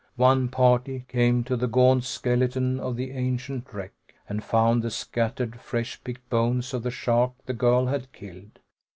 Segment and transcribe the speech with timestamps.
[0.15, 3.93] One party came to the gaunt skeleton of the ancient wreck,
[4.27, 8.57] and found the scattered, fresh picked bones of the shark the girl had killed.